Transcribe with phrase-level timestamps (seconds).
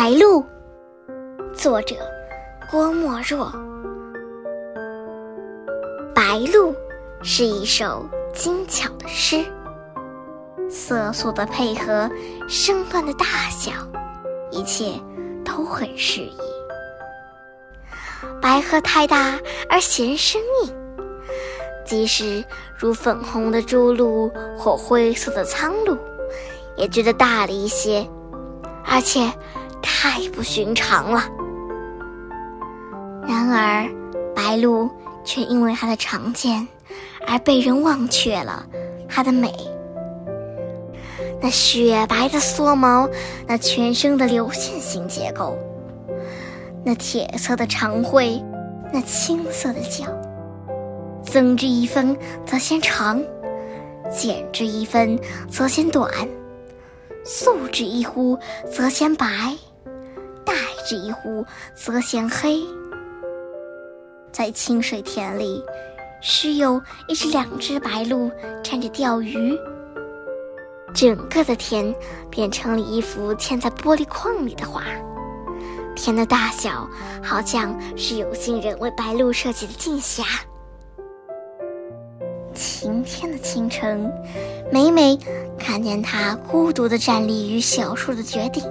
[0.00, 0.46] 白鹭，
[1.52, 1.96] 作者
[2.70, 3.50] 郭沫若。
[6.14, 6.72] 白鹭
[7.20, 9.44] 是一首精巧的诗，
[10.70, 12.08] 色素的配合，
[12.46, 13.72] 声段的大小，
[14.52, 14.92] 一切
[15.44, 16.38] 都很适宜。
[18.40, 19.36] 白鹤太大
[19.68, 20.72] 而嫌生硬，
[21.84, 22.44] 即使
[22.78, 25.98] 如粉红的朱鹭或灰色的苍鹭，
[26.76, 28.08] 也觉得大了一些，
[28.84, 29.28] 而且。
[29.90, 31.24] 太不寻常了。
[33.26, 33.88] 然而，
[34.36, 34.88] 白鹭
[35.24, 36.68] 却因为它的常见，
[37.26, 38.66] 而被人忘却了
[39.08, 39.52] 它的美。
[41.40, 43.08] 那雪白的蓑毛，
[43.46, 45.56] 那全身的流线型结构，
[46.84, 48.44] 那铁色的长喙，
[48.92, 50.04] 那青色的脚，
[51.22, 53.22] 增之一分则嫌长，
[54.10, 56.10] 减之一分则嫌短，
[57.24, 58.38] 素之一忽
[58.70, 59.26] 则嫌白。
[60.88, 61.44] 这一壶
[61.74, 62.62] 则嫌黑，
[64.32, 65.62] 在清水田里，
[66.22, 68.32] 时有一只两只白鹭
[68.64, 69.54] 站着钓鱼。
[70.94, 71.94] 整个的田
[72.30, 74.82] 变成了一幅嵌在玻璃框里的画，
[75.94, 76.88] 田的大小
[77.22, 80.24] 好像是有心人为白鹭设计的镜匣。
[82.54, 84.10] 晴天的清晨，
[84.72, 85.18] 每每
[85.58, 88.64] 看见它孤独地站立于小树的绝顶。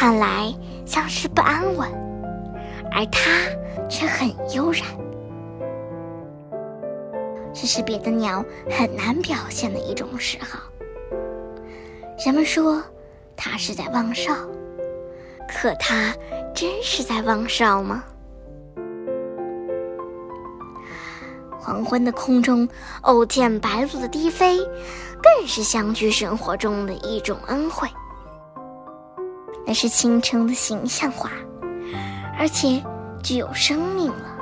[0.00, 0.50] 看来
[0.86, 1.86] 像是不安稳，
[2.90, 3.46] 而它
[3.86, 4.82] 却很悠然。
[7.52, 10.58] 这是别的鸟很难表现的一种嗜好。
[12.24, 12.82] 人们说
[13.36, 14.32] 它是在望哨，
[15.46, 16.14] 可它
[16.54, 18.02] 真是在望哨吗？
[21.58, 22.66] 黄昏的空中
[23.02, 24.60] 偶见白鹭的低飞，
[25.22, 27.86] 更是乡居生活中的一种恩惠。
[29.66, 31.30] 那是倾城的形象化，
[32.38, 32.82] 而且
[33.22, 34.36] 具有生命了。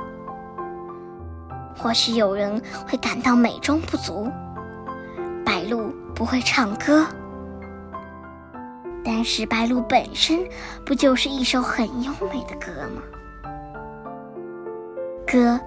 [1.77, 4.29] 或许有人会感到美中不足，
[5.45, 7.05] 白鹭不会唱歌，
[9.03, 10.39] 但是白鹭本身
[10.85, 13.01] 不就是一首很优美的歌吗？
[15.25, 15.59] 歌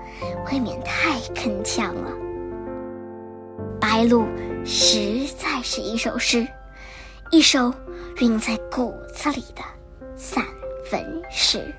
[0.50, 2.10] 未免太铿锵了。
[3.80, 4.26] 白鹭
[4.64, 6.46] 实在是一首诗。
[7.32, 7.72] 一首
[8.20, 9.62] 蕴在骨子里的
[10.14, 10.44] 散
[10.92, 11.74] 文诗。